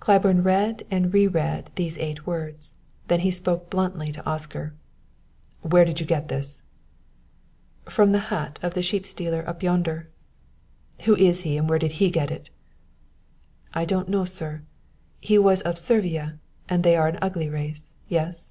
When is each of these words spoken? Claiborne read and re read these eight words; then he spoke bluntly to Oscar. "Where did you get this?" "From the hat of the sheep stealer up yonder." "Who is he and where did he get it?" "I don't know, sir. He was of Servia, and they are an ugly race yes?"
Claiborne 0.00 0.42
read 0.42 0.86
and 0.90 1.14
re 1.14 1.26
read 1.26 1.70
these 1.76 1.96
eight 1.96 2.26
words; 2.26 2.78
then 3.08 3.20
he 3.20 3.30
spoke 3.30 3.70
bluntly 3.70 4.12
to 4.12 4.22
Oscar. 4.26 4.74
"Where 5.62 5.86
did 5.86 5.98
you 5.98 6.04
get 6.04 6.28
this?" 6.28 6.62
"From 7.88 8.12
the 8.12 8.18
hat 8.28 8.58
of 8.62 8.74
the 8.74 8.82
sheep 8.82 9.06
stealer 9.06 9.42
up 9.48 9.62
yonder." 9.62 10.10
"Who 11.04 11.16
is 11.16 11.44
he 11.44 11.56
and 11.56 11.70
where 11.70 11.78
did 11.78 11.92
he 11.92 12.10
get 12.10 12.30
it?" 12.30 12.50
"I 13.72 13.86
don't 13.86 14.10
know, 14.10 14.26
sir. 14.26 14.60
He 15.22 15.38
was 15.38 15.62
of 15.62 15.78
Servia, 15.78 16.38
and 16.68 16.84
they 16.84 16.94
are 16.94 17.08
an 17.08 17.18
ugly 17.22 17.48
race 17.48 17.94
yes?" 18.08 18.50